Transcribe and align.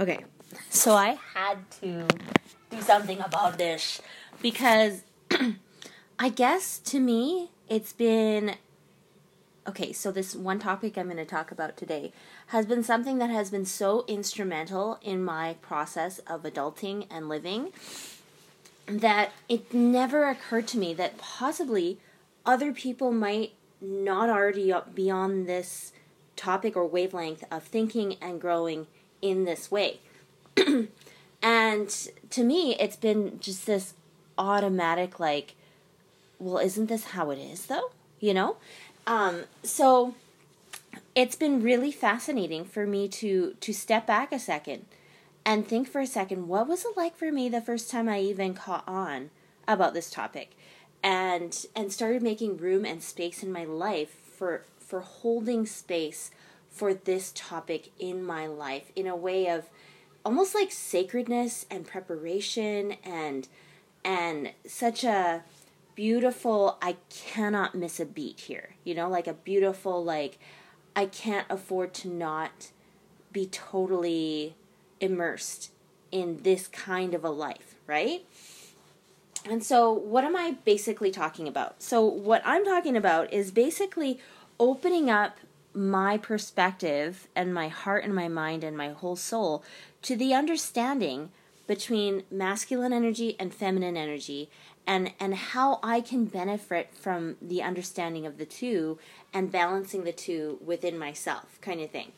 Okay, 0.00 0.24
so 0.70 0.94
I 0.94 1.18
had 1.34 1.70
to 1.82 2.06
do 2.70 2.80
something 2.80 3.20
about 3.20 3.58
this 3.58 4.00
because 4.40 5.02
I 6.18 6.30
guess 6.30 6.78
to 6.78 6.98
me 6.98 7.50
it's 7.68 7.92
been 7.92 8.54
okay. 9.68 9.92
So, 9.92 10.10
this 10.10 10.34
one 10.34 10.58
topic 10.58 10.96
I'm 10.96 11.04
going 11.04 11.18
to 11.18 11.26
talk 11.26 11.52
about 11.52 11.76
today 11.76 12.14
has 12.46 12.64
been 12.64 12.82
something 12.82 13.18
that 13.18 13.28
has 13.28 13.50
been 13.50 13.66
so 13.66 14.06
instrumental 14.08 14.98
in 15.02 15.22
my 15.22 15.56
process 15.60 16.18
of 16.20 16.44
adulting 16.44 17.06
and 17.10 17.28
living 17.28 17.70
that 18.86 19.32
it 19.50 19.74
never 19.74 20.26
occurred 20.30 20.66
to 20.68 20.78
me 20.78 20.94
that 20.94 21.18
possibly 21.18 21.98
other 22.46 22.72
people 22.72 23.12
might 23.12 23.52
not 23.82 24.30
already 24.30 24.72
be 24.94 25.10
on 25.10 25.44
this 25.44 25.92
topic 26.36 26.74
or 26.74 26.86
wavelength 26.86 27.44
of 27.50 27.64
thinking 27.64 28.16
and 28.22 28.40
growing 28.40 28.86
in 29.22 29.44
this 29.44 29.70
way. 29.70 30.00
and 31.42 32.08
to 32.30 32.44
me, 32.44 32.76
it's 32.78 32.96
been 32.96 33.38
just 33.40 33.66
this 33.66 33.94
automatic, 34.38 35.20
like, 35.20 35.54
well, 36.38 36.58
isn't 36.58 36.86
this 36.86 37.04
how 37.04 37.30
it 37.30 37.38
is, 37.38 37.66
though? 37.66 37.90
You 38.18 38.34
know? 38.34 38.56
Um, 39.06 39.44
so 39.62 40.14
it's 41.14 41.36
been 41.36 41.62
really 41.62 41.92
fascinating 41.92 42.64
for 42.64 42.86
me 42.86 43.08
to 43.08 43.54
to 43.60 43.72
step 43.72 44.06
back 44.06 44.32
a 44.32 44.38
second 44.38 44.86
and 45.44 45.66
think 45.66 45.88
for 45.88 46.00
a 46.00 46.06
second 46.06 46.48
what 46.48 46.68
was 46.68 46.84
it 46.84 46.96
like 46.96 47.16
for 47.16 47.32
me 47.32 47.48
the 47.48 47.60
first 47.60 47.90
time 47.90 48.08
I 48.08 48.20
even 48.20 48.54
caught 48.54 48.84
on 48.86 49.30
about 49.66 49.94
this 49.94 50.10
topic 50.10 50.52
and 51.02 51.66
and 51.74 51.92
started 51.92 52.22
making 52.22 52.58
room 52.58 52.84
and 52.84 53.02
space 53.02 53.42
in 53.42 53.52
my 53.52 53.64
life 53.64 54.14
for 54.36 54.64
for 54.78 55.00
holding 55.00 55.66
space 55.66 56.30
for 56.70 56.94
this 56.94 57.32
topic 57.34 57.90
in 57.98 58.24
my 58.24 58.46
life 58.46 58.90
in 58.94 59.06
a 59.06 59.16
way 59.16 59.48
of 59.48 59.68
almost 60.24 60.54
like 60.54 60.70
sacredness 60.70 61.66
and 61.70 61.86
preparation 61.86 62.92
and 63.04 63.48
and 64.04 64.52
such 64.66 65.04
a 65.04 65.42
beautiful 65.94 66.78
I 66.80 66.96
cannot 67.10 67.74
miss 67.74 68.00
a 68.00 68.06
beat 68.06 68.40
here. 68.40 68.70
You 68.84 68.94
know, 68.94 69.08
like 69.08 69.26
a 69.26 69.34
beautiful 69.34 70.02
like 70.02 70.38
I 70.96 71.06
can't 71.06 71.46
afford 71.50 71.92
to 71.94 72.08
not 72.08 72.70
be 73.32 73.46
totally 73.46 74.54
immersed 75.00 75.70
in 76.10 76.42
this 76.42 76.66
kind 76.68 77.14
of 77.14 77.24
a 77.24 77.30
life, 77.30 77.76
right? 77.86 78.24
And 79.48 79.64
so, 79.64 79.90
what 79.90 80.24
am 80.24 80.36
I 80.36 80.56
basically 80.64 81.10
talking 81.10 81.48
about? 81.48 81.82
So, 81.82 82.04
what 82.04 82.42
I'm 82.44 82.64
talking 82.64 82.96
about 82.96 83.32
is 83.32 83.50
basically 83.50 84.18
opening 84.58 85.08
up 85.08 85.38
my 85.74 86.18
perspective 86.18 87.28
and 87.34 87.54
my 87.54 87.68
heart 87.68 88.04
and 88.04 88.14
my 88.14 88.28
mind 88.28 88.64
and 88.64 88.76
my 88.76 88.90
whole 88.90 89.16
soul 89.16 89.62
to 90.02 90.16
the 90.16 90.34
understanding 90.34 91.30
between 91.66 92.24
masculine 92.30 92.92
energy 92.92 93.36
and 93.38 93.54
feminine 93.54 93.96
energy 93.96 94.50
and 94.86 95.12
and 95.20 95.34
how 95.34 95.78
I 95.82 96.00
can 96.00 96.24
benefit 96.24 96.92
from 96.92 97.36
the 97.40 97.62
understanding 97.62 98.26
of 98.26 98.38
the 98.38 98.44
two 98.44 98.98
and 99.32 99.52
balancing 99.52 100.04
the 100.04 100.12
two 100.12 100.58
within 100.64 100.98
myself 100.98 101.60
kind 101.60 101.80
of 101.80 101.90
thing. 101.90 102.12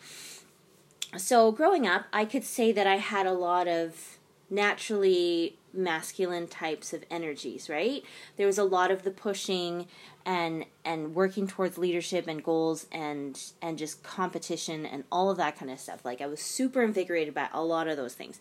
So 1.18 1.52
growing 1.52 1.86
up, 1.86 2.06
I 2.12 2.24
could 2.24 2.44
say 2.44 2.72
that 2.72 2.86
I 2.86 2.96
had 2.96 3.26
a 3.26 3.32
lot 3.32 3.68
of 3.68 4.16
naturally 4.48 5.58
masculine 5.72 6.46
types 6.46 6.92
of 6.92 7.04
energies, 7.10 7.68
right? 7.68 8.02
There 8.36 8.46
was 8.46 8.58
a 8.58 8.64
lot 8.64 8.90
of 8.90 9.02
the 9.02 9.10
pushing 9.10 9.86
and 10.24 10.64
and 10.84 11.14
working 11.14 11.48
towards 11.48 11.78
leadership 11.78 12.28
and 12.28 12.44
goals 12.44 12.86
and 12.92 13.40
and 13.60 13.76
just 13.76 14.02
competition 14.02 14.86
and 14.86 15.04
all 15.10 15.30
of 15.30 15.36
that 15.38 15.58
kind 15.58 15.70
of 15.70 15.80
stuff. 15.80 16.04
Like 16.04 16.20
I 16.20 16.26
was 16.26 16.40
super 16.40 16.82
invigorated 16.82 17.34
by 17.34 17.48
a 17.52 17.62
lot 17.62 17.88
of 17.88 17.96
those 17.96 18.14
things. 18.14 18.40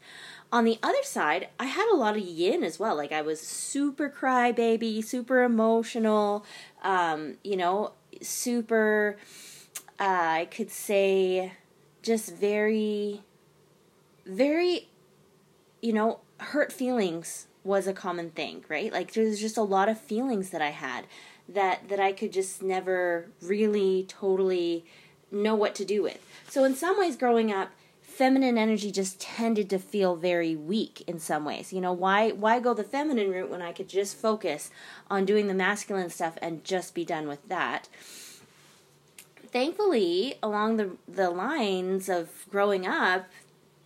On 0.51 0.63
the 0.63 0.77
other 0.83 1.03
side, 1.03 1.49
I 1.59 1.65
had 1.65 1.89
a 1.91 1.95
lot 1.95 2.17
of 2.17 2.23
yin 2.23 2.63
as 2.63 2.79
well. 2.79 2.95
Like 2.95 3.11
I 3.11 3.21
was 3.21 3.39
super 3.39 4.09
crybaby, 4.09 5.03
super 5.03 5.43
emotional, 5.43 6.45
um, 6.83 7.37
you 7.43 7.57
know, 7.57 7.93
super 8.21 9.17
uh, 9.99 10.03
I 10.03 10.47
could 10.51 10.71
say 10.71 11.53
just 12.01 12.35
very 12.35 13.21
very 14.25 14.87
you 15.81 15.93
know, 15.93 16.19
hurt 16.41 16.71
feelings 16.73 17.47
was 17.63 17.87
a 17.87 17.93
common 17.93 18.31
thing, 18.31 18.65
right? 18.67 18.91
Like 18.91 19.13
there's 19.13 19.39
just 19.39 19.57
a 19.57 19.61
lot 19.61 19.89
of 19.89 19.99
feelings 19.99 20.49
that 20.49 20.61
I 20.61 20.71
had 20.71 21.05
that 21.47 21.89
that 21.89 21.99
I 21.99 22.11
could 22.11 22.33
just 22.33 22.61
never 22.61 23.27
really 23.41 24.05
totally 24.07 24.85
know 25.31 25.55
what 25.55 25.75
to 25.75 25.85
do 25.85 26.03
with. 26.03 26.25
So 26.49 26.63
in 26.63 26.75
some 26.75 26.99
ways 26.99 27.15
growing 27.15 27.51
up, 27.51 27.69
feminine 28.01 28.57
energy 28.57 28.91
just 28.91 29.19
tended 29.19 29.69
to 29.69 29.79
feel 29.79 30.15
very 30.15 30.55
weak 30.55 31.03
in 31.07 31.19
some 31.19 31.45
ways. 31.45 31.71
You 31.71 31.81
know, 31.81 31.93
why 31.93 32.31
why 32.31 32.59
go 32.59 32.73
the 32.73 32.83
feminine 32.83 33.31
route 33.31 33.49
when 33.49 33.61
I 33.61 33.71
could 33.71 33.87
just 33.87 34.17
focus 34.17 34.71
on 35.09 35.25
doing 35.25 35.47
the 35.47 35.53
masculine 35.53 36.09
stuff 36.09 36.37
and 36.41 36.63
just 36.63 36.95
be 36.95 37.05
done 37.05 37.27
with 37.27 37.47
that? 37.47 37.87
Thankfully, 39.51 40.35
along 40.41 40.77
the 40.77 40.91
the 41.07 41.29
lines 41.29 42.09
of 42.09 42.29
growing 42.49 42.87
up, 42.87 43.27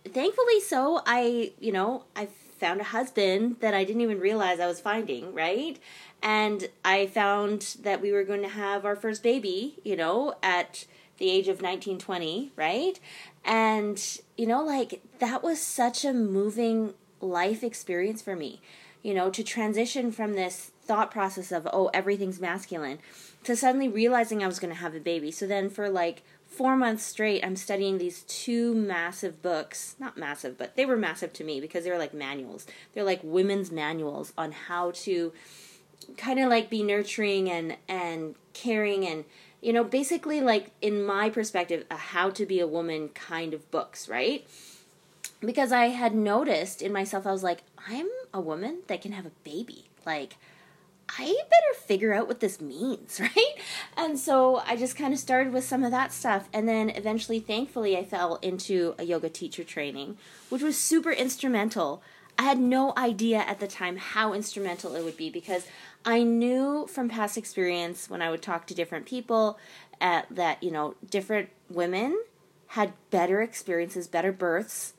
thankfully 0.04 0.60
so 0.60 1.02
I, 1.06 1.52
you 1.60 1.72
know, 1.72 2.04
I 2.14 2.28
found 2.58 2.80
a 2.80 2.84
husband 2.84 3.56
that 3.60 3.74
I 3.74 3.84
didn't 3.84 4.02
even 4.02 4.20
realize 4.20 4.60
I 4.60 4.66
was 4.66 4.80
finding, 4.80 5.34
right? 5.34 5.78
And 6.22 6.68
I 6.84 7.06
found 7.06 7.76
that 7.82 8.00
we 8.00 8.12
were 8.12 8.24
going 8.24 8.42
to 8.42 8.48
have 8.48 8.84
our 8.84 8.96
first 8.96 9.22
baby, 9.22 9.76
you 9.84 9.96
know, 9.96 10.34
at 10.42 10.86
the 11.18 11.30
age 11.30 11.48
of 11.48 11.62
19, 11.62 11.98
20, 11.98 12.52
right? 12.56 12.98
And, 13.44 14.02
you 14.36 14.46
know, 14.46 14.64
like 14.64 15.00
that 15.18 15.42
was 15.42 15.60
such 15.60 16.04
a 16.04 16.12
moving 16.12 16.94
life 17.20 17.62
experience 17.62 18.22
for 18.22 18.36
me, 18.36 18.60
you 19.02 19.14
know, 19.14 19.30
to 19.30 19.42
transition 19.42 20.12
from 20.12 20.34
this 20.34 20.72
thought 20.82 21.10
process 21.10 21.52
of, 21.52 21.66
oh, 21.72 21.90
everything's 21.92 22.40
masculine 22.40 22.98
to 23.44 23.56
suddenly 23.56 23.88
realizing 23.88 24.42
I 24.42 24.46
was 24.46 24.58
going 24.58 24.72
to 24.72 24.80
have 24.80 24.94
a 24.94 25.00
baby. 25.00 25.30
So 25.30 25.46
then 25.46 25.70
for 25.70 25.88
like 25.88 26.22
four 26.56 26.76
months 26.76 27.04
straight, 27.04 27.44
I'm 27.44 27.56
studying 27.56 27.98
these 27.98 28.22
two 28.22 28.74
massive 28.74 29.42
books. 29.42 29.96
Not 29.98 30.16
massive, 30.16 30.56
but 30.56 30.76
they 30.76 30.86
were 30.86 30.96
massive 30.96 31.32
to 31.34 31.44
me 31.44 31.60
because 31.60 31.84
they 31.84 31.90
were 31.90 31.98
like 31.98 32.14
manuals. 32.14 32.66
They're 32.94 33.04
like 33.04 33.20
women's 33.22 33.70
manuals 33.70 34.32
on 34.38 34.52
how 34.52 34.92
to 34.92 35.32
kind 36.16 36.38
of 36.38 36.48
like 36.48 36.70
be 36.70 36.82
nurturing 36.82 37.50
and 37.50 37.76
and 37.88 38.34
caring 38.52 39.06
and 39.06 39.24
you 39.60 39.72
know 39.72 39.82
basically 39.82 40.40
like 40.40 40.70
in 40.80 41.04
my 41.04 41.28
perspective 41.28 41.84
a 41.90 41.96
how 41.96 42.30
to 42.30 42.46
be 42.46 42.60
a 42.60 42.66
woman 42.66 43.08
kind 43.08 43.52
of 43.52 43.68
books 43.70 44.08
right 44.08 44.46
because 45.40 45.72
i 45.72 45.86
had 45.86 46.14
noticed 46.14 46.82
in 46.82 46.92
myself 46.92 47.26
i 47.26 47.32
was 47.32 47.42
like 47.42 47.62
i'm 47.88 48.06
a 48.32 48.40
woman 48.40 48.78
that 48.86 49.00
can 49.00 49.12
have 49.12 49.26
a 49.26 49.32
baby 49.42 49.86
like 50.04 50.36
I 51.08 51.24
better 51.24 51.80
figure 51.86 52.12
out 52.12 52.28
what 52.28 52.40
this 52.40 52.60
means, 52.60 53.20
right? 53.20 53.54
And 53.96 54.18
so 54.18 54.56
I 54.66 54.76
just 54.76 54.96
kind 54.96 55.12
of 55.12 55.18
started 55.18 55.52
with 55.52 55.64
some 55.64 55.84
of 55.84 55.90
that 55.90 56.12
stuff. 56.12 56.48
And 56.52 56.68
then 56.68 56.90
eventually, 56.90 57.40
thankfully, 57.40 57.96
I 57.96 58.04
fell 58.04 58.36
into 58.42 58.94
a 58.98 59.04
yoga 59.04 59.28
teacher 59.28 59.64
training, 59.64 60.18
which 60.48 60.62
was 60.62 60.76
super 60.76 61.12
instrumental. 61.12 62.02
I 62.38 62.42
had 62.42 62.58
no 62.58 62.92
idea 62.96 63.38
at 63.38 63.60
the 63.60 63.66
time 63.66 63.96
how 63.96 64.34
instrumental 64.34 64.94
it 64.94 65.04
would 65.04 65.16
be 65.16 65.30
because 65.30 65.66
I 66.04 66.22
knew 66.22 66.86
from 66.86 67.08
past 67.08 67.38
experience 67.38 68.10
when 68.10 68.20
I 68.20 68.30
would 68.30 68.42
talk 68.42 68.66
to 68.66 68.74
different 68.74 69.06
people 69.06 69.58
uh, 70.00 70.22
that, 70.30 70.62
you 70.62 70.70
know, 70.70 70.94
different 71.08 71.48
women 71.70 72.20
had 72.68 72.92
better 73.10 73.40
experiences, 73.40 74.06
better 74.06 74.32
births, 74.32 74.92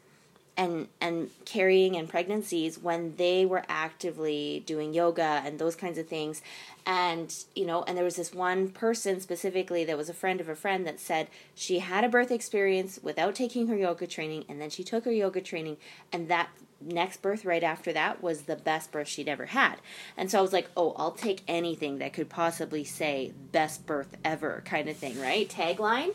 and 0.58 0.88
and 1.00 1.30
carrying 1.46 1.96
and 1.96 2.10
pregnancies 2.10 2.80
when 2.80 3.16
they 3.16 3.46
were 3.46 3.64
actively 3.70 4.64
doing 4.66 4.94
yoga 4.94 5.42
and 5.46 5.60
those 5.60 5.76
kinds 5.76 5.98
of 5.98 6.08
things. 6.08 6.42
And 6.86 7.34
you 7.56 7.66
know 7.66 7.84
and 7.84 7.96
there 7.96 8.04
was 8.04 8.16
this 8.16 8.34
one 8.34 8.70
person 8.70 9.22
specifically 9.22 9.86
that 9.86 9.98
was 9.98 10.10
a 10.10 10.14
friend 10.14 10.42
of 10.42 10.50
a 10.50 10.56
friend 10.56 10.86
that 10.88 11.00
said 11.00 11.28
she 11.54 11.80
had 11.80 12.04
a 12.04 12.10
birth 12.10 12.32
experience 12.32 13.00
without 13.02 13.36
taking 13.36 13.68
her 13.68 13.78
yoga 13.78 14.08
training 14.08 14.46
and 14.50 14.60
then 14.60 14.70
she 14.70 14.84
took 14.84 15.06
her 15.06 15.12
yoga 15.12 15.42
training 15.42 15.78
and 16.12 16.28
that 16.28 16.50
next 16.80 17.22
birth 17.22 17.44
right 17.44 17.64
after 17.64 17.92
that 17.92 18.22
was 18.22 18.44
the 18.44 18.56
best 18.56 18.92
birth 18.92 19.08
she'd 19.08 19.28
ever 19.28 19.48
had. 19.48 19.76
And 20.16 20.32
so 20.32 20.40
i 20.40 20.42
was 20.42 20.54
like 20.54 20.70
oh 20.76 20.94
i'll 20.98 21.12
take 21.12 21.44
anything 21.48 22.00
that 22.00 22.14
could 22.14 22.30
possibly 22.30 22.84
say 22.84 23.34
best 23.52 23.86
birth 23.86 24.18
ever 24.26 24.64
kind 24.66 24.90
of 24.90 24.98
thing 24.98 25.20
right? 25.20 25.48
Tagline 25.48 26.14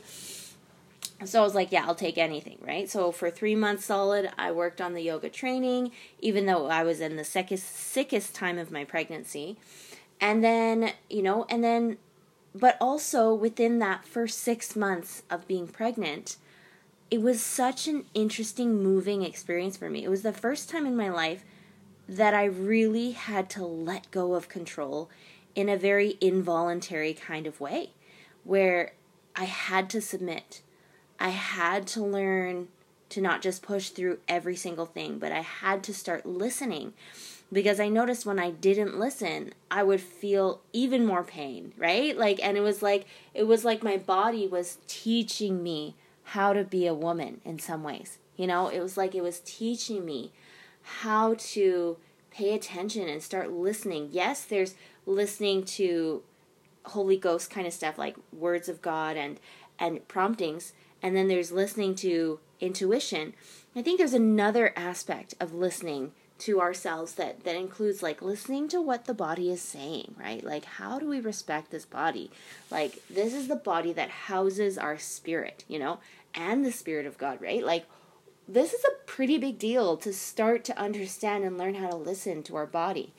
so 1.24 1.40
I 1.40 1.44
was 1.44 1.54
like, 1.54 1.72
yeah, 1.72 1.84
I'll 1.86 1.94
take 1.94 2.18
anything, 2.18 2.58
right? 2.60 2.88
So 2.88 3.12
for 3.12 3.30
three 3.30 3.54
months 3.54 3.84
solid, 3.84 4.30
I 4.38 4.50
worked 4.52 4.80
on 4.80 4.94
the 4.94 5.02
yoga 5.02 5.28
training, 5.28 5.92
even 6.20 6.46
though 6.46 6.66
I 6.66 6.82
was 6.82 7.00
in 7.00 7.16
the 7.16 7.24
sickest, 7.24 7.74
sickest 7.74 8.34
time 8.34 8.58
of 8.58 8.70
my 8.70 8.84
pregnancy. 8.84 9.56
And 10.20 10.42
then, 10.42 10.92
you 11.10 11.22
know, 11.22 11.46
and 11.48 11.62
then, 11.62 11.98
but 12.54 12.76
also 12.80 13.34
within 13.34 13.78
that 13.80 14.04
first 14.04 14.38
six 14.38 14.76
months 14.76 15.22
of 15.30 15.48
being 15.48 15.66
pregnant, 15.66 16.36
it 17.10 17.20
was 17.20 17.42
such 17.42 17.88
an 17.88 18.06
interesting, 18.14 18.82
moving 18.82 19.22
experience 19.22 19.76
for 19.76 19.90
me. 19.90 20.04
It 20.04 20.08
was 20.08 20.22
the 20.22 20.32
first 20.32 20.70
time 20.70 20.86
in 20.86 20.96
my 20.96 21.08
life 21.10 21.44
that 22.08 22.34
I 22.34 22.44
really 22.44 23.12
had 23.12 23.50
to 23.50 23.64
let 23.64 24.10
go 24.10 24.34
of 24.34 24.48
control 24.48 25.10
in 25.54 25.68
a 25.68 25.76
very 25.76 26.16
involuntary 26.20 27.12
kind 27.14 27.46
of 27.46 27.60
way, 27.60 27.90
where 28.44 28.92
I 29.36 29.44
had 29.44 29.90
to 29.90 30.00
submit 30.00 30.62
I 31.22 31.28
had 31.28 31.86
to 31.88 32.02
learn 32.02 32.66
to 33.10 33.20
not 33.20 33.42
just 33.42 33.62
push 33.62 33.90
through 33.90 34.18
every 34.26 34.56
single 34.56 34.86
thing, 34.86 35.20
but 35.20 35.30
I 35.30 35.42
had 35.42 35.84
to 35.84 35.94
start 35.94 36.26
listening 36.26 36.94
because 37.52 37.78
I 37.78 37.88
noticed 37.88 38.26
when 38.26 38.40
I 38.40 38.50
didn't 38.50 38.98
listen, 38.98 39.52
I 39.70 39.84
would 39.84 40.00
feel 40.00 40.62
even 40.72 41.06
more 41.06 41.22
pain, 41.22 41.74
right? 41.78 42.18
Like 42.18 42.42
and 42.42 42.56
it 42.56 42.62
was 42.62 42.82
like 42.82 43.06
it 43.34 43.44
was 43.44 43.64
like 43.64 43.84
my 43.84 43.96
body 43.96 44.48
was 44.48 44.78
teaching 44.88 45.62
me 45.62 45.94
how 46.24 46.52
to 46.52 46.64
be 46.64 46.88
a 46.88 46.94
woman 46.94 47.40
in 47.44 47.60
some 47.60 47.84
ways. 47.84 48.18
You 48.36 48.48
know, 48.48 48.66
it 48.66 48.80
was 48.80 48.96
like 48.96 49.14
it 49.14 49.22
was 49.22 49.42
teaching 49.44 50.04
me 50.04 50.32
how 50.82 51.34
to 51.34 51.98
pay 52.32 52.52
attention 52.52 53.08
and 53.08 53.22
start 53.22 53.52
listening. 53.52 54.08
Yes, 54.10 54.44
there's 54.44 54.74
listening 55.06 55.64
to 55.66 56.22
Holy 56.86 57.16
Ghost 57.16 57.48
kind 57.48 57.68
of 57.68 57.72
stuff 57.72 57.96
like 57.96 58.16
words 58.32 58.68
of 58.68 58.82
God 58.82 59.16
and 59.16 59.38
and 59.78 60.06
promptings, 60.08 60.72
and 61.02 61.16
then 61.16 61.28
there's 61.28 61.52
listening 61.52 61.94
to 61.96 62.38
intuition. 62.60 63.34
I 63.74 63.82
think 63.82 63.98
there's 63.98 64.14
another 64.14 64.72
aspect 64.76 65.34
of 65.40 65.54
listening 65.54 66.12
to 66.38 66.60
ourselves 66.60 67.14
that 67.14 67.44
that 67.44 67.54
includes 67.56 68.02
like 68.02 68.20
listening 68.20 68.68
to 68.68 68.80
what 68.80 69.04
the 69.04 69.14
body 69.14 69.50
is 69.50 69.62
saying, 69.62 70.14
right? 70.18 70.42
Like 70.42 70.64
how 70.64 70.98
do 70.98 71.08
we 71.08 71.20
respect 71.20 71.70
this 71.70 71.84
body? 71.84 72.30
Like 72.70 73.00
this 73.08 73.32
is 73.32 73.48
the 73.48 73.56
body 73.56 73.92
that 73.92 74.10
houses 74.10 74.76
our 74.76 74.98
spirit, 74.98 75.64
you 75.68 75.78
know, 75.78 76.00
and 76.34 76.64
the 76.64 76.72
spirit 76.72 77.06
of 77.06 77.18
God, 77.18 77.40
right? 77.40 77.64
Like 77.64 77.86
this 78.48 78.72
is 78.72 78.84
a 78.84 79.06
pretty 79.06 79.38
big 79.38 79.58
deal 79.58 79.96
to 79.98 80.12
start 80.12 80.64
to 80.64 80.78
understand 80.78 81.44
and 81.44 81.56
learn 81.56 81.74
how 81.74 81.90
to 81.90 81.96
listen 81.96 82.42
to 82.44 82.56
our 82.56 82.66
body. 82.66 83.12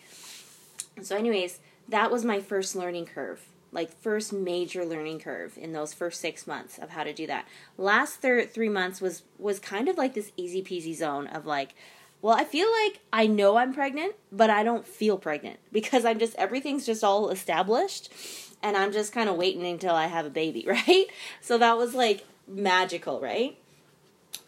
So 1.01 1.15
anyways, 1.15 1.59
that 1.87 2.11
was 2.11 2.25
my 2.25 2.39
first 2.39 2.75
learning 2.75 3.05
curve 3.05 3.45
like 3.73 3.91
first 4.01 4.31
major 4.31 4.85
learning 4.85 5.19
curve 5.19 5.57
in 5.57 5.73
those 5.73 5.93
first 5.93 6.21
six 6.21 6.45
months 6.45 6.77
of 6.77 6.91
how 6.91 7.03
to 7.03 7.13
do 7.13 7.27
that. 7.27 7.47
Last 7.77 8.21
thir- 8.21 8.45
three 8.45 8.69
months 8.69 9.01
was 9.01 9.23
was 9.37 9.59
kind 9.59 9.89
of 9.89 9.97
like 9.97 10.13
this 10.13 10.31
easy 10.37 10.61
peasy 10.61 10.95
zone 10.95 11.27
of 11.27 11.45
like, 11.45 11.75
well, 12.21 12.35
I 12.35 12.43
feel 12.43 12.67
like 12.83 12.99
I 13.11 13.27
know 13.27 13.57
I'm 13.57 13.73
pregnant, 13.73 14.15
but 14.31 14.49
I 14.49 14.63
don't 14.63 14.87
feel 14.87 15.17
pregnant 15.17 15.59
because 15.71 16.05
I'm 16.05 16.19
just 16.19 16.35
everything's 16.35 16.85
just 16.85 17.03
all 17.03 17.29
established, 17.29 18.13
and 18.61 18.77
I'm 18.77 18.91
just 18.91 19.11
kind 19.11 19.29
of 19.29 19.35
waiting 19.35 19.65
until 19.65 19.95
I 19.95 20.07
have 20.07 20.25
a 20.25 20.31
baby, 20.31 20.65
right? 20.67 21.07
So 21.41 21.57
that 21.57 21.77
was 21.77 21.93
like 21.95 22.25
magical, 22.47 23.19
right? 23.19 23.57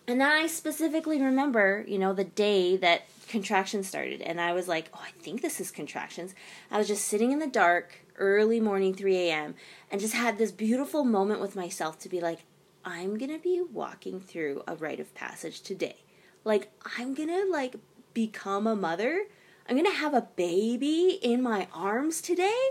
And 0.08 0.22
then 0.22 0.32
I 0.32 0.46
specifically 0.46 1.20
remember, 1.20 1.84
you 1.88 1.98
know, 1.98 2.14
the 2.14 2.24
day 2.24 2.78
that 2.78 3.08
contractions 3.28 3.88
started, 3.88 4.22
and 4.22 4.40
I 4.40 4.54
was 4.54 4.68
like, 4.68 4.90
oh, 4.94 5.02
I 5.04 5.10
think 5.22 5.42
this 5.42 5.60
is 5.60 5.72
contractions. 5.72 6.36
I 6.70 6.78
was 6.78 6.88
just 6.88 7.08
sitting 7.08 7.32
in 7.32 7.40
the 7.40 7.48
dark 7.48 8.05
early 8.18 8.60
morning 8.60 8.94
3 8.94 9.16
a.m. 9.16 9.56
and 9.92 10.02
just 10.02 10.14
had 10.14 10.38
this 10.38 10.52
beautiful 10.52 11.04
moment 11.04 11.42
with 11.42 11.56
myself 11.56 12.00
to 12.00 12.10
be 12.10 12.20
like, 12.20 12.40
I'm 12.84 13.18
gonna 13.18 13.40
be 13.40 13.62
walking 13.62 14.20
through 14.20 14.64
a 14.68 14.76
rite 14.76 15.00
of 15.00 15.14
passage 15.16 15.62
today. 15.62 15.98
Like, 16.44 16.72
I'm 16.98 17.14
gonna 17.14 17.44
like 17.50 17.76
become 18.14 18.68
a 18.68 18.76
mother. 18.76 19.26
I'm 19.68 19.76
gonna 19.76 19.92
have 19.92 20.14
a 20.14 20.28
baby 20.36 21.20
in 21.22 21.42
my 21.42 21.68
arms 21.74 22.22
today 22.22 22.70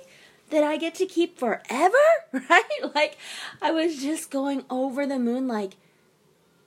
that 0.51 0.63
I 0.63 0.77
get 0.77 0.95
to 0.97 1.07
keep 1.07 1.39
forever, 1.39 1.97
right? 2.33 2.95
Like, 2.95 3.19
I 3.61 3.73
was 3.73 4.01
just 4.01 4.31
going 4.31 4.65
over 4.71 5.07
the 5.07 5.19
moon, 5.19 5.49
like, 5.49 5.77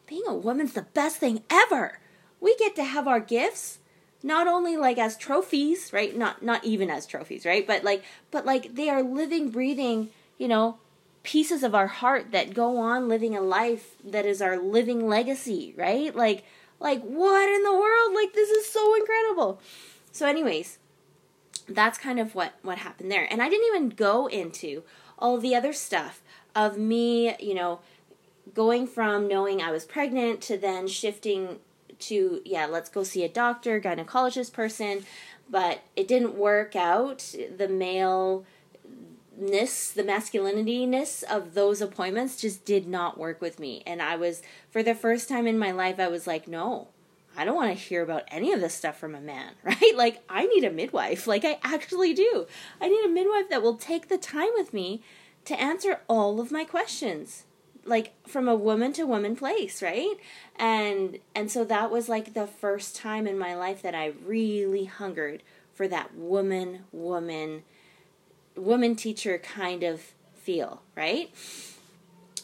being 0.08 0.24
a 0.28 0.34
woman's 0.34 0.74
the 0.74 0.82
best 0.82 1.18
thing 1.18 1.44
ever. 1.50 2.00
We 2.40 2.56
get 2.58 2.76
to 2.76 2.84
have 2.84 3.08
our 3.08 3.20
gifts 3.20 3.80
not 4.28 4.46
only 4.46 4.76
like 4.76 4.98
as 4.98 5.16
trophies, 5.16 5.92
right? 5.94 6.16
Not 6.16 6.44
not 6.44 6.64
even 6.66 6.90
as 6.90 7.08
trophies, 7.08 7.46
right? 7.46 7.66
But 7.66 7.84
like 7.84 8.04
but 8.30 8.46
like 8.46 8.76
they 8.76 8.90
are 8.90 9.02
living 9.02 9.50
breathing, 9.50 10.10
you 10.38 10.50
know, 10.50 10.78
pieces 11.24 11.64
of 11.64 11.74
our 11.74 11.88
heart 11.88 12.32
that 12.32 12.54
go 12.54 12.78
on 12.78 13.08
living 13.08 13.36
a 13.36 13.42
life 13.42 13.96
that 14.04 14.26
is 14.26 14.42
our 14.42 14.58
living 14.58 15.08
legacy, 15.08 15.74
right? 15.78 16.14
Like 16.14 16.44
like 16.80 17.02
what 17.02 17.50
in 17.50 17.64
the 17.64 17.74
world? 17.74 18.14
Like 18.14 18.34
this 18.34 18.50
is 18.50 18.68
so 18.68 18.94
incredible. 18.96 19.62
So 20.12 20.28
anyways, 20.28 20.78
that's 21.70 21.98
kind 21.98 22.20
of 22.20 22.36
what 22.36 22.54
what 22.62 22.80
happened 22.80 23.10
there. 23.10 23.28
And 23.32 23.42
I 23.42 23.48
didn't 23.48 23.68
even 23.68 23.90
go 23.90 24.28
into 24.28 24.84
all 25.18 25.38
the 25.38 25.56
other 25.56 25.72
stuff 25.72 26.22
of 26.54 26.78
me, 26.78 27.36
you 27.40 27.54
know, 27.54 27.80
going 28.54 28.88
from 28.88 29.28
knowing 29.28 29.62
I 29.62 29.72
was 29.72 29.86
pregnant 29.86 30.42
to 30.42 30.58
then 30.58 30.88
shifting 30.88 31.60
to 32.00 32.42
yeah 32.46 32.66
let's 32.66 32.90
go 32.90 33.04
see 33.04 33.24
a 33.24 33.30
doctor 33.30 33.80
gynecologist 33.80 34.54
person 34.54 35.06
but 35.50 35.82
it 35.96 36.08
didn't 36.08 36.36
work 36.36 36.76
out. 36.76 37.36
The 37.56 37.68
male 37.68 38.46
ness 39.40 39.92
the 39.92 40.04
masculinityness 40.04 41.24
of 41.24 41.54
those 41.54 41.80
appointments 41.80 42.42
just 42.42 42.66
did 42.66 42.88
not 42.88 43.20
work 43.20 43.40
with 43.40 43.60
me. 43.60 43.84
And 43.86 44.02
i 44.02 44.16
was 44.16 44.42
for 44.72 44.82
the 44.82 44.96
first 44.96 45.30
time 45.30 45.46
in 45.46 45.60
my 45.60 45.72
life 45.72 46.00
i 46.00 46.08
was 46.08 46.26
like 46.26 46.48
no 46.48 46.88
i 47.38 47.46
don't 47.46 47.56
want 47.56 47.70
to 47.70 47.84
hear 47.84 48.02
about 48.02 48.24
any 48.30 48.52
of 48.52 48.62
this 48.62 48.74
stuff 48.74 48.98
from 48.98 49.14
a 49.14 49.22
man 49.22 49.54
right? 49.64 49.94
Like 49.96 50.24
i 50.28 50.46
need 50.48 50.64
a 50.64 50.72
midwife. 50.72 51.28
Like 51.28 51.46
i 51.46 51.60
actually 51.64 52.14
do. 52.14 52.48
I 52.82 52.90
need 52.90 53.06
a 53.06 53.10
midwife 53.10 53.50
that 53.50 53.62
will 53.62 53.76
take 53.76 54.08
the 54.08 54.18
time 54.18 54.50
with 54.56 54.74
me 54.74 55.04
to 55.46 55.62
answer 55.62 56.02
all 56.08 56.42
of 56.42 56.52
my 56.52 56.64
questions 56.64 57.46
like 57.88 58.14
from 58.28 58.48
a 58.48 58.56
woman 58.56 58.94
to 58.94 59.06
woman 59.06 59.36
place, 59.36 59.82
right? 59.82 60.16
And 60.58 61.20
and 61.34 61.50
so 61.50 61.64
that 61.66 61.90
was 61.90 62.10
like 62.10 62.34
the 62.34 62.48
first 62.48 62.96
time 62.96 63.26
in 63.26 63.40
my 63.40 63.56
life 63.56 63.82
that 63.82 63.96
I 63.96 64.14
really 64.26 64.86
hungered 64.86 65.42
for 65.74 65.88
that 65.88 66.16
woman 66.16 66.84
woman 66.92 67.64
woman 68.56 68.96
teacher 68.96 69.38
kind 69.38 69.84
of 69.84 70.02
feel, 70.36 70.82
right? 70.96 71.32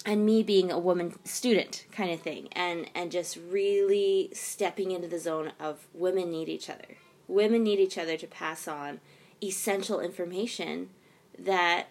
And 0.06 0.25
me 0.25 0.44
being 0.44 0.72
a 0.72 0.80
woman 0.80 1.16
student 1.24 1.86
kind 1.92 2.12
of 2.12 2.22
thing 2.22 2.48
and 2.54 2.89
and 2.96 3.12
just 3.12 3.38
really 3.50 4.30
stepping 4.34 4.92
into 4.92 5.07
the 5.07 5.19
zone 5.19 5.51
of 5.60 5.88
women 5.94 6.31
need 6.31 6.50
each 6.50 6.69
other. 6.69 6.98
Women 7.28 7.63
need 7.63 7.80
each 7.80 7.98
other 7.98 8.18
to 8.18 8.28
pass 8.28 8.68
on 8.68 9.00
essential 9.42 10.00
information 10.00 10.89
that 11.38 11.88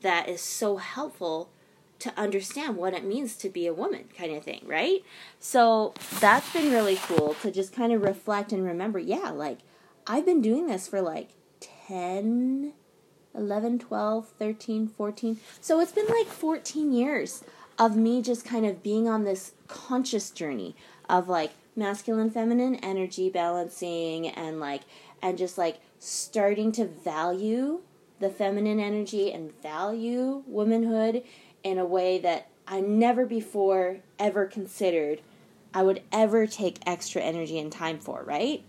that 0.00 0.28
is 0.28 0.40
so 0.40 0.76
helpful 0.76 1.50
to 1.98 2.12
understand 2.16 2.76
what 2.76 2.94
it 2.94 3.04
means 3.04 3.36
to 3.36 3.48
be 3.48 3.66
a 3.66 3.74
woman 3.74 4.04
kind 4.16 4.34
of 4.34 4.44
thing, 4.44 4.62
right? 4.66 5.02
So 5.40 5.94
that's 6.20 6.52
been 6.52 6.70
really 6.70 6.96
cool 6.96 7.34
to 7.42 7.50
just 7.50 7.72
kind 7.72 7.92
of 7.92 8.02
reflect 8.02 8.52
and 8.52 8.64
remember, 8.64 8.98
yeah, 8.98 9.30
like 9.30 9.58
I've 10.06 10.26
been 10.26 10.42
doing 10.42 10.66
this 10.66 10.86
for 10.88 11.00
like 11.00 11.30
10 11.60 12.72
11, 13.36 13.78
12, 13.78 14.28
13, 14.38 14.88
14. 14.88 15.40
So 15.60 15.80
it's 15.80 15.92
been 15.92 16.06
like 16.06 16.26
14 16.26 16.92
years 16.92 17.44
of 17.78 17.96
me 17.96 18.22
just 18.22 18.44
kind 18.44 18.64
of 18.64 18.82
being 18.82 19.08
on 19.08 19.24
this 19.24 19.52
conscious 19.68 20.30
journey 20.30 20.74
of 21.08 21.28
like 21.28 21.52
masculine 21.76 22.30
feminine 22.30 22.76
energy 22.76 23.28
balancing 23.28 24.28
and 24.28 24.58
like 24.58 24.82
and 25.20 25.36
just 25.36 25.58
like 25.58 25.78
starting 25.98 26.72
to 26.72 26.86
value 26.86 27.80
the 28.18 28.30
feminine 28.30 28.80
energy 28.80 29.30
and 29.30 29.52
value 29.60 30.42
womanhood 30.46 31.22
in 31.66 31.78
a 31.78 31.84
way 31.84 32.16
that 32.18 32.46
I 32.68 32.80
never 32.80 33.26
before 33.26 33.98
ever 34.20 34.46
considered 34.46 35.20
I 35.74 35.82
would 35.82 36.00
ever 36.12 36.46
take 36.46 36.78
extra 36.86 37.20
energy 37.20 37.58
and 37.58 37.70
time 37.70 37.98
for, 37.98 38.22
right? 38.22 38.62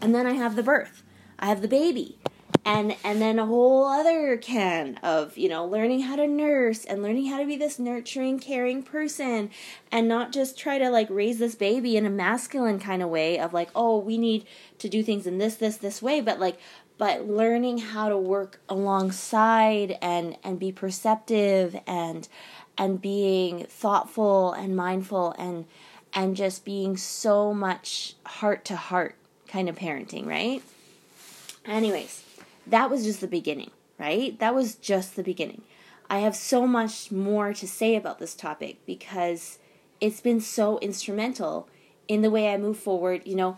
And 0.00 0.14
then 0.14 0.26
I 0.26 0.32
have 0.32 0.56
the 0.56 0.62
birth. 0.62 1.02
I 1.38 1.46
have 1.46 1.60
the 1.60 1.68
baby. 1.68 2.18
And 2.64 2.96
and 3.04 3.20
then 3.20 3.38
a 3.38 3.46
whole 3.46 3.84
other 3.84 4.36
can 4.36 4.96
of, 5.02 5.36
you 5.36 5.48
know, 5.48 5.64
learning 5.64 6.00
how 6.00 6.16
to 6.16 6.26
nurse 6.26 6.84
and 6.84 7.02
learning 7.02 7.26
how 7.26 7.38
to 7.38 7.46
be 7.46 7.56
this 7.56 7.78
nurturing, 7.78 8.38
caring 8.38 8.82
person 8.82 9.50
and 9.92 10.08
not 10.08 10.32
just 10.32 10.58
try 10.58 10.78
to 10.78 10.90
like 10.90 11.08
raise 11.10 11.38
this 11.38 11.54
baby 11.54 11.96
in 11.96 12.06
a 12.06 12.10
masculine 12.10 12.80
kind 12.80 13.02
of 13.02 13.08
way 13.08 13.38
of 13.38 13.52
like, 13.52 13.70
oh, 13.74 13.98
we 13.98 14.18
need 14.18 14.46
to 14.78 14.88
do 14.88 15.02
things 15.02 15.26
in 15.26 15.38
this 15.38 15.56
this 15.56 15.76
this 15.76 16.02
way, 16.02 16.20
but 16.20 16.40
like 16.40 16.58
but 17.00 17.26
learning 17.26 17.78
how 17.78 18.10
to 18.10 18.18
work 18.18 18.60
alongside 18.68 19.96
and 20.02 20.36
and 20.44 20.58
be 20.58 20.70
perceptive 20.70 21.74
and 21.86 22.28
and 22.76 23.00
being 23.00 23.64
thoughtful 23.64 24.52
and 24.52 24.76
mindful 24.76 25.34
and 25.38 25.64
and 26.12 26.36
just 26.36 26.62
being 26.62 26.98
so 26.98 27.54
much 27.54 28.16
heart 28.26 28.66
to 28.66 28.76
heart 28.76 29.14
kind 29.48 29.66
of 29.70 29.76
parenting, 29.76 30.26
right? 30.26 30.62
Anyways, 31.64 32.22
that 32.66 32.90
was 32.90 33.04
just 33.04 33.22
the 33.22 33.26
beginning, 33.26 33.70
right? 33.98 34.38
That 34.38 34.54
was 34.54 34.74
just 34.74 35.16
the 35.16 35.22
beginning. 35.22 35.62
I 36.10 36.18
have 36.18 36.36
so 36.36 36.66
much 36.66 37.10
more 37.10 37.54
to 37.54 37.66
say 37.66 37.96
about 37.96 38.18
this 38.18 38.34
topic 38.34 38.76
because 38.84 39.58
it's 40.02 40.20
been 40.20 40.42
so 40.42 40.78
instrumental 40.80 41.66
in 42.08 42.20
the 42.20 42.30
way 42.30 42.52
I 42.52 42.58
move 42.58 42.76
forward. 42.78 43.22
You 43.24 43.36
know, 43.36 43.56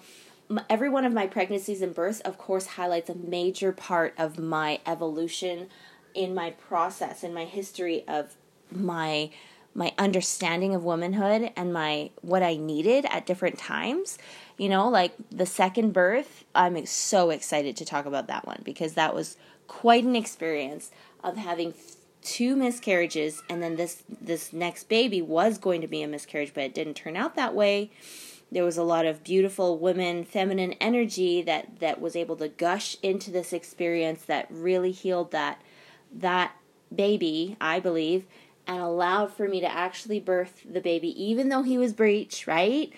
every 0.68 0.88
one 0.88 1.04
of 1.04 1.12
my 1.12 1.26
pregnancies 1.26 1.82
and 1.82 1.94
births, 1.94 2.20
of 2.20 2.38
course, 2.38 2.66
highlights 2.66 3.10
a 3.10 3.14
major 3.14 3.72
part 3.72 4.14
of 4.18 4.38
my 4.38 4.80
evolution 4.86 5.68
in 6.14 6.34
my 6.34 6.50
process, 6.50 7.22
in 7.22 7.32
my 7.34 7.44
history 7.44 8.04
of 8.06 8.36
my 8.70 9.30
my 9.74 9.90
understanding 9.96 10.74
of 10.74 10.84
womanhood 10.84 11.50
and 11.56 11.72
my 11.72 12.10
what 12.20 12.42
I 12.42 12.56
needed 12.56 13.06
at 13.06 13.26
different 13.26 13.58
times. 13.58 14.18
You 14.58 14.68
know, 14.68 14.88
like 14.88 15.14
the 15.30 15.46
second 15.46 15.92
birth, 15.92 16.44
I'm 16.54 16.84
so 16.84 17.30
excited 17.30 17.76
to 17.78 17.84
talk 17.84 18.04
about 18.04 18.26
that 18.26 18.46
one 18.46 18.60
because 18.64 18.94
that 18.94 19.14
was 19.14 19.36
quite 19.68 20.04
an 20.04 20.14
experience 20.14 20.90
of 21.24 21.36
having 21.36 21.72
two 22.22 22.54
miscarriages 22.54 23.42
and 23.48 23.62
then 23.62 23.76
this 23.76 24.02
this 24.20 24.52
next 24.52 24.88
baby 24.88 25.20
was 25.20 25.58
going 25.58 25.80
to 25.80 25.88
be 25.88 26.02
a 26.02 26.06
miscarriage 26.06 26.52
but 26.54 26.62
it 26.62 26.74
didn't 26.74 26.94
turn 26.94 27.16
out 27.16 27.34
that 27.34 27.52
way 27.52 27.90
there 28.52 28.64
was 28.64 28.76
a 28.76 28.82
lot 28.82 29.06
of 29.06 29.24
beautiful 29.24 29.78
women 29.78 30.24
feminine 30.24 30.74
energy 30.74 31.42
that 31.42 31.80
that 31.80 32.00
was 32.00 32.14
able 32.14 32.36
to 32.36 32.48
gush 32.48 32.96
into 33.02 33.30
this 33.30 33.52
experience 33.52 34.24
that 34.24 34.46
really 34.50 34.92
healed 34.92 35.30
that 35.30 35.60
that 36.12 36.52
baby 36.94 37.56
i 37.60 37.80
believe 37.80 38.24
and 38.66 38.80
allowed 38.80 39.32
for 39.32 39.48
me 39.48 39.60
to 39.60 39.70
actually 39.70 40.20
birth 40.20 40.62
the 40.70 40.80
baby 40.80 41.08
even 41.22 41.48
though 41.48 41.62
he 41.62 41.78
was 41.78 41.92
breech 41.92 42.46
right 42.46 42.92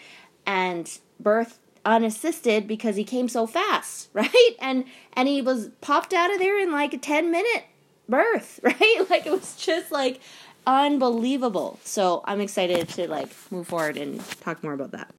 and 0.45 0.99
birth 1.21 1.59
unassisted 1.87 2.67
because 2.67 2.97
he 2.97 3.05
came 3.05 3.29
so 3.29 3.47
fast 3.47 4.09
right 4.13 4.57
and 4.61 4.85
and 5.13 5.29
he 5.29 5.41
was 5.41 5.69
popped 5.81 6.13
out 6.13 6.33
of 6.33 6.39
there 6.39 6.59
in 6.59 6.73
like 6.73 6.93
a 6.93 6.99
10 6.99 7.31
minute 7.31 7.65
birth, 8.09 8.61
right? 8.63 9.07
Like 9.11 9.27
it 9.27 9.33
was 9.33 9.57
just 9.57 9.91
like 9.93 10.21
unbelievable. 10.67 11.79
So 11.85 12.23
I'm 12.25 12.41
excited 12.41 12.89
to 12.91 13.09
like 13.09 13.31
move 13.51 13.69
forward 13.69 13.97
and 13.97 14.21
talk 14.41 14.63
more 14.63 14.73
about 14.73 14.93
that. 14.93 15.13